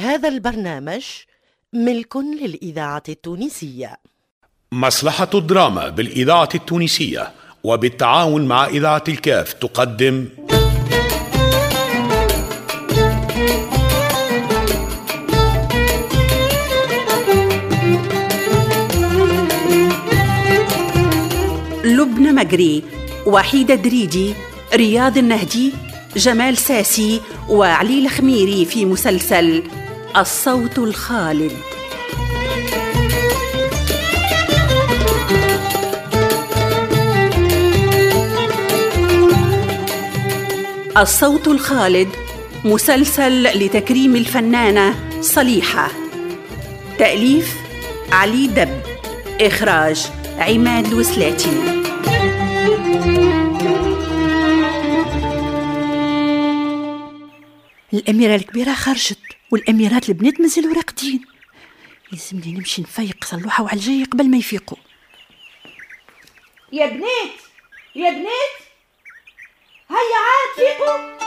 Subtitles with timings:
[0.00, 1.04] هذا البرنامج
[1.72, 3.96] ملك للإذاعة التونسية.
[4.72, 7.32] مصلحة الدراما بالإذاعة التونسية
[7.64, 10.28] وبالتعاون مع إذاعة الكاف تقدم.
[21.84, 22.82] لبنى مجري
[23.26, 24.34] وحيدة دريدي
[24.74, 25.72] رياض النهدي
[26.16, 29.62] جمال ساسي وعلي الخميري في مسلسل
[30.16, 31.52] الصوت الخالد.
[40.96, 42.08] الصوت الخالد
[42.64, 45.88] مسلسل لتكريم الفنانة صليحة.
[46.98, 47.56] تأليف
[48.12, 48.82] علي دب.
[49.40, 50.06] إخراج
[50.38, 51.50] عماد الوسلاتي
[57.94, 59.29] الأميرة الكبيرة خرجت.
[59.50, 61.24] والأميرات البنات مازالوا راقدين.
[62.12, 64.78] يلزمني نمشي نفيق صلوحة وعلى الجاي قبل ما يفيقوا.
[66.72, 67.40] يا بنات!
[67.94, 68.54] يا بنات!
[69.90, 71.20] هيا عاد فيقوا!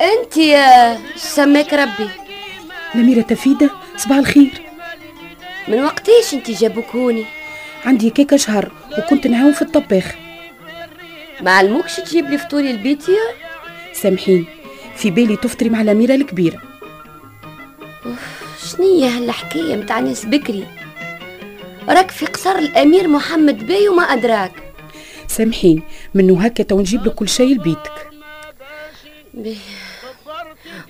[0.00, 2.21] أنت يا سماك ربي.
[2.94, 4.62] الأميرة تفيدة صباح الخير.
[5.68, 7.24] من وقتيش أنت جابوك هوني
[7.84, 10.14] عندي كيكة شهر وكنت نعاون في الطباخ.
[11.40, 13.34] ما علموكش تجيب لي فطوري البيت يا؟
[13.92, 14.46] سامحين
[14.96, 16.62] في بالي تفطري مع الأميرة الكبيرة.
[18.66, 20.66] شنية هالحكاية متاع ناس بكري؟
[21.88, 24.52] راك في قصر الأمير محمد بي وما أدراك.
[25.28, 25.82] سامحين
[26.14, 28.10] منه هكا تو نجيب لك كل شيء لبيتك.
[29.34, 29.56] بيه.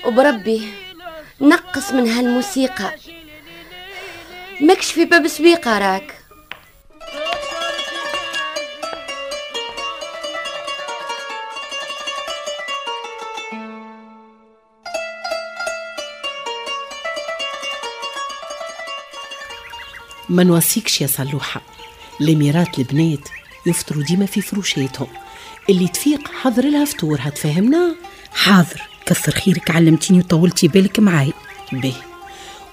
[0.07, 0.63] وبربي
[1.43, 2.95] نقص من هالموسيقى.
[4.61, 6.19] ماكش في باب سويقة راك.
[20.29, 21.63] ما نوصيكش يا صلوحة
[22.21, 23.29] الاميرات البنات
[23.67, 25.09] يفطروا ديما في فروشاتهم
[25.71, 27.95] اللي تفيق حضر لها فطورها تفهمنا
[28.35, 28.92] حاضر.
[29.07, 31.33] كثر خيرك علمتيني وطولتي بالك معاي.
[31.73, 31.95] به.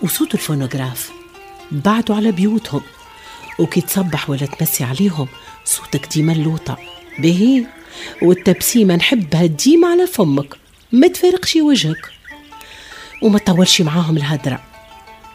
[0.02, 1.12] وصوت الفونوغراف.
[1.72, 2.82] بعدوا على بيوتهم.
[3.60, 5.28] وكي تصبح ولا تمسي عليهم
[5.66, 6.78] صوتك ديما اللوطة.
[7.20, 7.66] به.
[8.22, 10.56] والتبسيمة نحبها ديما على فمك.
[10.92, 12.12] ما تفارقش وجهك.
[13.22, 14.60] وما تطولش معاهم الهدرة.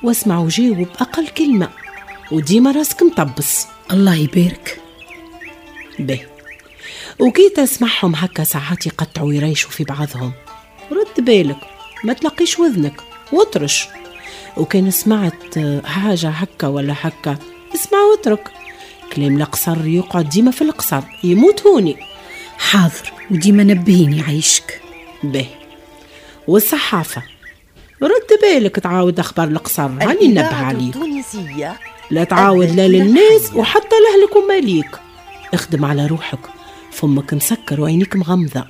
[0.03, 1.69] واسمع وجاوب أقل كلمة.
[2.33, 3.67] وديما راسك مطبس.
[3.91, 4.81] الله يبارك.
[5.99, 6.21] به.
[7.21, 10.33] وكي تسمعهم هكا ساعات يقطعوا ويريشوا في بعضهم.
[10.93, 11.57] رد بالك
[12.05, 13.01] ما تلقيش وذنك
[13.33, 13.89] واطرش
[14.57, 17.37] وكان سمعت حاجة هكا ولا هكا
[17.75, 18.51] اسمع واترك.
[19.13, 21.97] كلام القصر يقعد ديما في القصر يموت هوني
[22.59, 24.81] حاضر وديما نبهيني عيشك
[25.23, 25.47] به.
[26.49, 27.23] والصحافة
[28.03, 30.97] رد بالك تعاود أخبار القصر هاني الإذاعة عليك.
[30.97, 31.81] التونسية.
[32.11, 34.99] لا تعاود لا للناس وحتى لأهلك وماليك.
[35.55, 36.41] اخدم على روحك
[36.93, 38.65] فمك مسكر وعينيك مغمضة.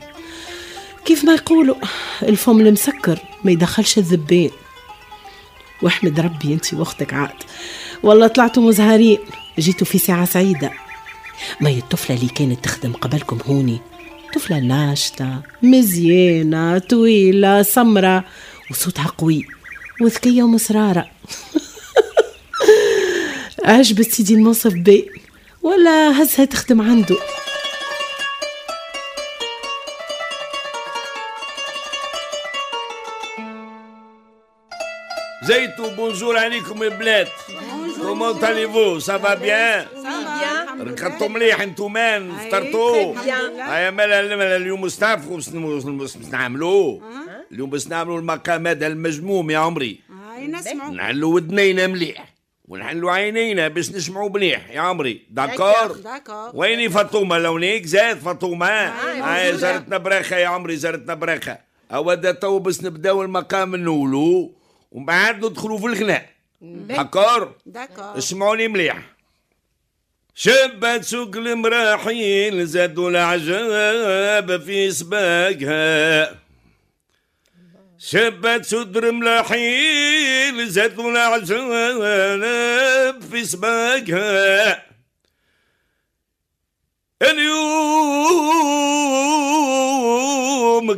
[1.04, 1.76] كيف ما يقولوا
[2.22, 4.50] الفم المسكر ما يدخلش الذبان
[5.82, 7.42] واحمد ربي انت واختك عاد.
[8.02, 9.18] والله طلعتوا مزهرين.
[9.58, 10.70] جيتوا في ساعة سعيدة.
[11.60, 13.80] ما الطفلة اللي كانت تخدم قبلكم هوني.
[14.34, 18.24] طفلة ناشطة مزيانة طويلة سمرة
[18.70, 19.46] وصوتها قوي
[20.00, 21.10] وذكية ومسرارة.
[23.64, 25.10] عجبت سيدي المنصف بي.
[25.62, 27.16] ولا هزها تخدم عنده.
[35.96, 37.28] بونجور عليكم البلاد
[38.02, 39.86] كومون تاليفو سافا بيان
[40.80, 43.14] ركضتوا مليح انتومان فطرتوا
[43.58, 45.48] هيا مالا مالا اليوم استعرفوا باش
[46.32, 47.00] نعملوا
[47.52, 50.00] اليوم باش نعملوا المقام هذا المجموم يا عمري
[50.92, 52.34] نعلوا ودنينا مليح
[52.68, 55.96] ونحلوا عينينا باش نسمعوا مليح يا عمري داكور
[56.54, 61.58] ويني فاطمه لونيك زاد فاطمه هاي زارتنا براخه يا عمري زارتنا براخه
[61.94, 64.52] اود تو باش نبداو المقام الاولو
[64.94, 66.30] ومن بعد ندخلوا في الغناء.
[66.60, 67.54] داكور.
[68.18, 68.98] اسمعوني مليح.
[70.34, 76.34] شبت سوق المراحيل زادوا العجاب في سباقها.
[77.98, 84.84] شبت صدر ملاحيل زادوا العجاب في سباقها.
[87.22, 87.64] اليوم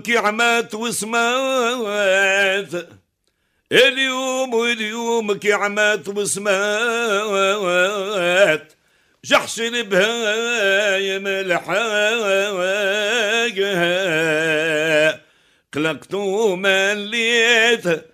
[0.02, 2.88] كي عمات وسمات
[3.72, 6.52] اليوم واليوم كي عمات وسمات
[9.24, 11.66] جحش البهايم الحاجة
[15.72, 18.04] قلقتو مليت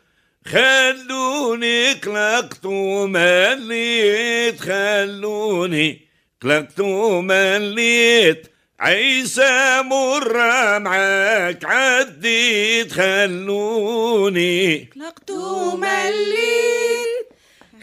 [0.46, 6.08] خلوني قلقتو مليت خلوني
[6.42, 14.88] قلقتو مليت عيسى مرة معاك عديت خلوني
[15.32, 17.26] قلقتو مليت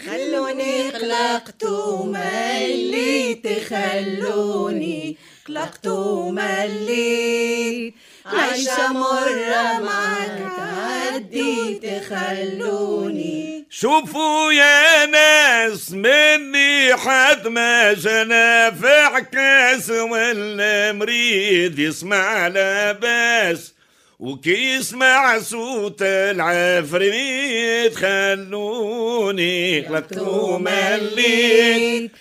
[0.05, 5.17] خلوني قلقتو مليت خلوني
[5.47, 7.93] قلقتو مليت
[8.25, 21.79] عايشة مرة معاك عديت خلوني شوفوا يا ناس مني حد ما جنافع كاس ولا مريد
[21.79, 23.78] يسمع لباس
[24.19, 32.11] وكي يسمع صوت العفريت خلوني قلقتو مليت.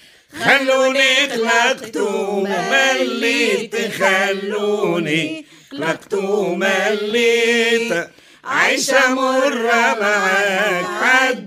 [0.45, 3.77] خلوني قلقتو مليت.
[3.93, 8.09] خلوني قلقتو مليت.
[8.45, 10.87] عيشة مرة معاك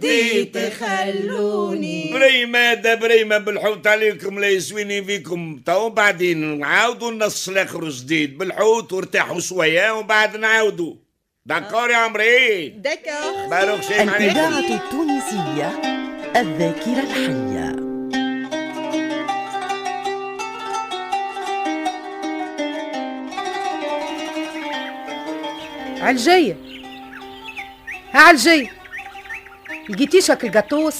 [0.04, 2.14] عديت خلوني.
[2.14, 5.62] بريمة دا بريمة بالحوت عليكم لا يسويني فيكم.
[5.66, 10.96] تو بعدين نعاودوا النص الآخر جديد بالحوت وارتاحوا شوية وبعد نعاودوا
[11.46, 12.70] داكور يا عمري؟
[13.50, 15.82] بارك شيء عليكم الإذاعة التونسية
[16.36, 17.92] الذاكرة الحية.
[26.02, 26.58] عالجية
[28.16, 28.81] لقيتيش
[30.30, 30.96] هاك القطوس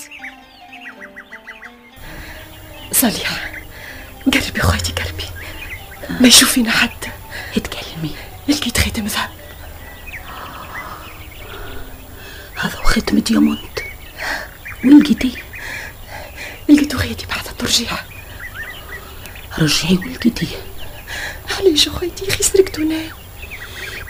[2.92, 3.52] صالحة
[4.34, 5.26] قلبي خويتي قلبي.
[6.20, 6.90] ما يشوف فينا حد
[7.58, 8.16] اتكلمي.
[8.48, 9.30] لقيت خاتم ذهب.
[12.56, 13.80] هذا وختم ديامونت
[14.84, 15.44] وين لقيتيه
[16.70, 17.92] لقيتو خيتي بعد الترجيع.
[19.60, 20.58] رجعي ولقيتيه
[21.60, 23.02] علاش خويتي سرقتونا.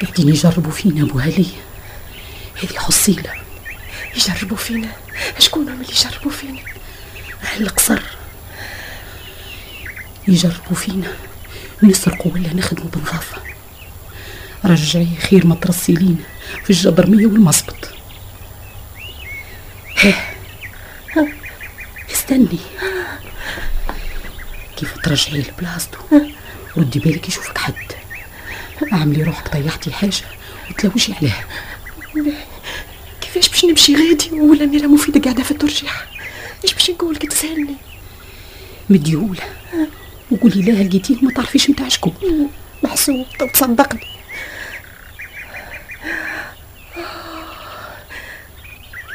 [0.01, 1.47] قاعدين يجربوا فينا أبو علي.
[2.63, 3.40] هذه حصيلة.
[4.15, 4.91] يجربوا فينا؟
[5.39, 6.59] شكون هم اللي يجربوا فينا؟
[7.43, 8.01] أهل القصر
[10.27, 11.13] يجربوا فينا؟
[11.83, 13.41] نسرقوا ولا نخدموا بنظافة
[14.65, 16.23] رجعي خير ما ترسلين
[16.63, 17.89] في الجبرمية والمصبط
[19.97, 20.33] ها
[22.11, 22.59] استني.
[24.77, 25.99] كيف ترجعي لبلاصتو
[26.77, 27.73] ردي بالك يشوفك حد.
[28.93, 30.25] اعملي روحك طيحتي حاجة
[30.69, 31.45] وتلوشي عليها.
[33.71, 35.91] نمشي غادي ولا ميرا مفيدة قاعدة في الترجيع
[36.63, 37.75] إيش باش نقول؟ كي تسألني
[38.89, 39.43] مديولة.
[40.31, 42.49] وقولي لها لقيتيه ما تعرفيش متاع شكون.
[42.83, 43.25] محسوب.
[43.53, 44.01] تصدقني.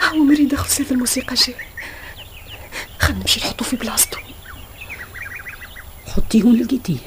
[0.02, 1.54] هو مريد اخذ هذا الموسيقى جاي.
[2.98, 4.18] خلينا نمشي نحطو في بلاصتو.
[6.06, 6.98] حطيه وين لقيتيه.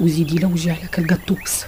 [0.00, 1.64] وزيدي لوجي على كالقطوس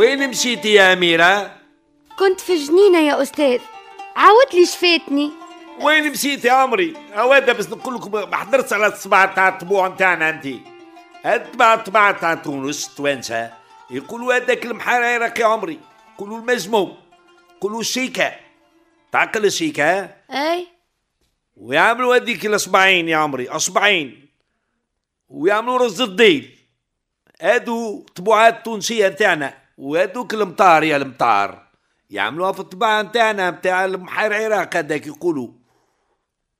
[0.00, 1.56] وين مشيتي يا أميرة؟
[2.18, 3.60] كنت في جنينة يا أستاذ.
[4.16, 5.30] عاود لي شفاتني.
[5.80, 10.30] وين مشيتي يا عمري؟ هوادا بس نقول لكم ما حضرتش على الطباعة تاع الطبوع نتاعنا
[10.30, 10.46] أنت.
[11.26, 13.52] الطباعة الطباعة تاع تونس التوانسة
[13.90, 15.78] يقولوا هذاك المحريرك يا عمري
[16.14, 16.96] يقولوا المجموع
[17.56, 18.32] يقولوا الشيكة.
[19.12, 20.66] تعقل الشيكة؟ أي.
[21.56, 24.28] ويعملوا هذيك الأصبعين يا عمري أصبعين.
[25.28, 26.58] ويعملوا رز الديل.
[27.40, 29.60] هادو طبوعات تونسية نتاعنا.
[29.80, 31.62] وهادوك المطار يا المطار.
[32.10, 35.48] يعملوها في الطباعة نتاعنا نتاع المحير عراق هذاك يقولوا.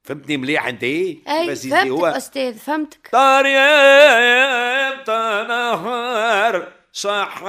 [0.02, 2.06] فهمتني مليح انت؟ يزي فهمتك هو.
[2.06, 3.08] أستاذ فهمتك.
[3.12, 5.04] طار يا
[5.48, 7.42] نهار صح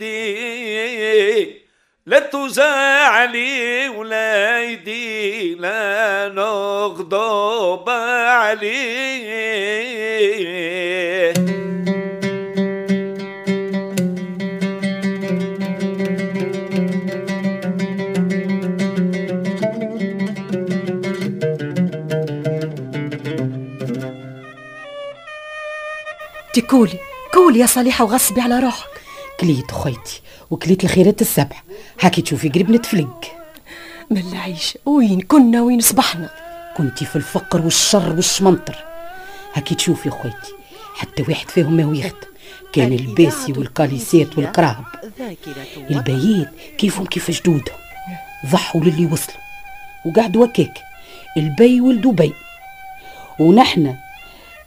[0.00, 0.42] ليدي.
[2.06, 8.72] لا تزعلي وليدي لا نغضب عليه
[26.72, 26.98] تقولي
[27.32, 28.88] قولي يا صالحة وغصبي على روحك.
[29.40, 31.56] كليت خويتي وكليت الخيرات السبع.
[32.00, 33.24] هاكي تشوفي قريب نتفلق
[34.10, 36.30] من العيش وين كنا وين صبحنا.
[36.76, 38.84] كنتي في الفقر والشر والشمنطر.
[39.54, 40.52] هاكي تشوفي خويتي
[40.94, 42.28] حتى واحد فيهم ما هو يخدم.
[42.72, 44.84] كان الباسي والقاليسات والقراهب
[45.90, 47.76] البيات كيفهم كيف جدودهم
[48.46, 49.38] ضحوا للي وصلوا.
[50.06, 50.78] وقعدوا هكاك.
[51.36, 52.32] البي ولدوا بي.
[53.40, 53.96] ونحن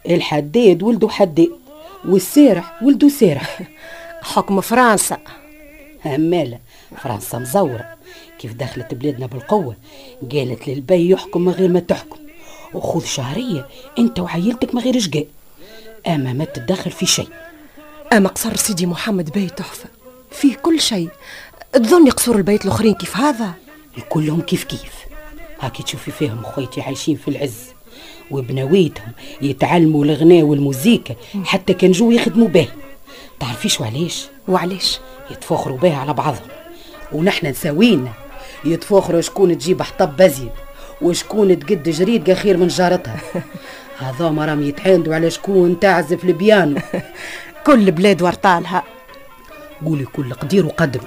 [0.10, 1.65] الحداد ولدو حداد.
[2.08, 3.62] والسارح ولدو سارح.
[4.22, 5.18] حكم فرنسا.
[6.06, 6.60] همالة
[7.04, 7.96] فرنسا مزورة.
[8.40, 9.76] كيف دخلت بلادنا بالقوة؟
[10.32, 12.20] قالت للبي يحكم من غير ما تحكم.
[12.74, 13.68] وخذ شهرية
[14.00, 15.28] أنت وعيلتك من غير شقاء.
[16.08, 17.30] أما ما تتدخل في شيء.
[18.14, 19.90] أما قصر سيدي محمد بيت تحفة.
[20.32, 21.10] فيه كل شيء.
[21.74, 23.54] تظني قصور البيت الآخرين كيف هذا؟
[24.10, 24.94] كلهم كيف كيف.
[25.60, 27.75] هاكي تشوفي فيهم خويتي عايشين في العز.
[28.32, 31.16] وبنويتهم يتعلموا الغناء والموسيقى
[31.46, 32.68] حتى كان جو يخدموا به.
[33.40, 35.00] تعرفيش وعليش وعليش
[35.32, 36.48] يتفاخروا بها على بعضهم.
[37.12, 38.12] ونحن نساوينا.
[38.66, 40.52] يتفاخروا شكون تجيب حطب بزيد
[41.02, 43.20] وشكون تقد جريد خير من جارتها.
[44.00, 46.80] هذا راهم يتحاندوا على شكون تعزف البيانو.
[47.66, 48.84] كل بلاد ورطالها
[49.86, 51.02] قولي كل قدير وقدر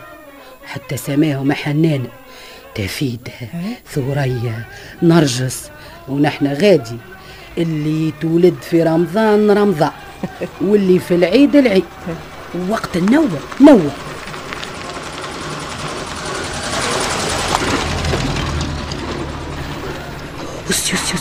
[0.66, 2.08] حتى سماهم حنانة
[2.74, 3.32] تفيدة
[3.92, 4.66] ثورية
[5.02, 5.70] نرجس
[6.08, 6.96] ونحن غادي.
[7.58, 9.90] اللي تولد في رمضان رمضان
[10.66, 11.84] واللي في العيد العيد.
[12.68, 13.28] وقت النوع
[13.60, 13.90] نوع
[20.70, 21.20] يس يس يس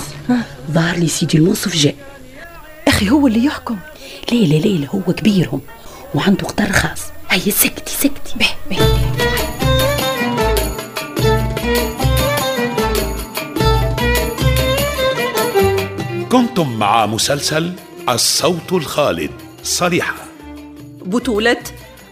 [0.72, 1.96] ظهر لي سيدي المنصف جاء.
[2.88, 3.77] أخي هو اللي يحكم.
[4.32, 5.62] لا لا هو كبيرهم
[6.16, 7.01] وعنده قطر خاص.
[7.30, 8.36] هيا سكتي سكتي.
[8.39, 8.97] به به.
[16.38, 17.74] كنتم مع مسلسل
[18.10, 19.32] الصوت الخالد
[19.63, 20.15] صريحة.
[21.06, 21.63] بطولة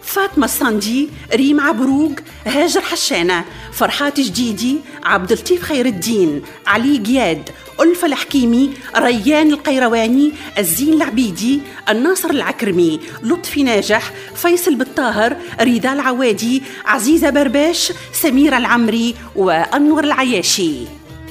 [0.02, 2.12] فاطمة الصندي ريم عبروق
[2.46, 10.94] هاجر حشانة فرحات جديدي عبد اللطيف خير الدين علي قياد ألفة الحكيمي ريان القيرواني الزين
[10.94, 20.74] العبيدي الناصر العكرمي لطفي ناجح فيصل بالطاهر رضا العوادي عزيزة برباش سميرة العمري وأنور العياشي.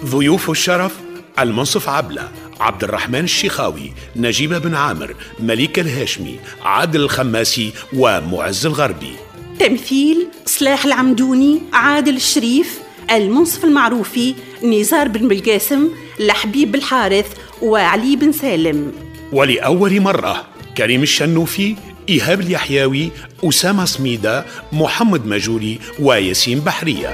[0.05, 1.05] ضيوف الشرف
[1.39, 2.31] المنصف عبلة.
[2.59, 9.13] عبد الرحمن الشيخاوي نجيب بن عامر مليك الهاشمي عادل الخماسي ومعز الغربي.
[9.59, 12.79] تمثيل صلاح العمدوني عادل الشريف
[13.11, 17.25] المنصف المعروفي نزار بن بالقاسم لحبيب بالحارث
[17.61, 18.91] وعلي بن سالم.
[19.31, 20.47] ولأول مرة
[20.77, 21.75] كريم الشنوفي
[22.09, 23.11] إيهاب اليحياوي
[23.43, 27.13] أسامة سميدة محمد مجولي وياسين بحرية.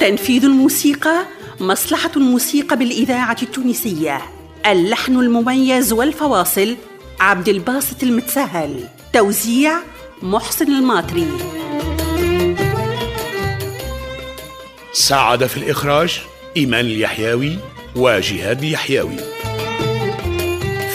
[0.00, 4.22] تنفيذ الموسيقى مصلحة الموسيقى بالإذاعة التونسية.
[4.66, 6.76] اللحن المميز والفواصل
[7.20, 9.72] عبد الباسط المتسهل توزيع
[10.22, 11.28] محسن الماطري.
[14.92, 16.20] ساعد في الإخراج
[16.56, 17.58] إيمان اليحياوي
[17.96, 19.16] وجهاد اليحياوي.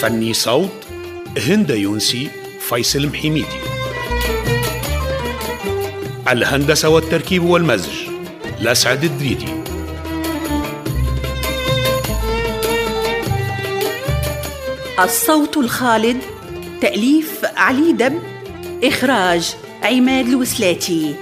[0.02, 0.70] فني صوت
[1.38, 2.30] هند يونسي
[2.60, 3.60] فيصل محميدي.
[6.30, 7.94] الهندسة والتركيب والمزج
[8.60, 9.73] لسعد الدريدي.
[15.00, 16.22] الصوت الخالد
[16.82, 18.20] تأليف علي دب
[18.84, 21.16] إخراج عماد الوسلاتي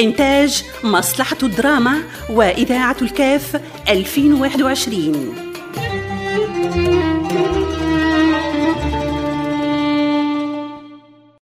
[0.00, 5.43] إنتاج مصلحة الدراما وإذاعة الكاف 2021